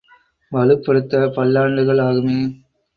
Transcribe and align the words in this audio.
வலுப்படுத்த, 0.51 1.21
பல்லாண்டுகள் 1.37 2.01
ஆகுமே! 2.01 2.39